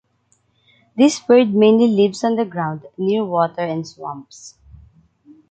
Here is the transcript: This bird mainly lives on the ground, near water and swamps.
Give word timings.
This 0.97 1.19
bird 1.19 1.53
mainly 1.53 1.85
lives 1.87 2.23
on 2.23 2.35
the 2.35 2.43
ground, 2.43 2.87
near 2.97 3.23
water 3.23 3.61
and 3.61 3.87
swamps. 3.87 4.55